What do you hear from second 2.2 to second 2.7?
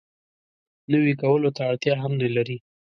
نه لري.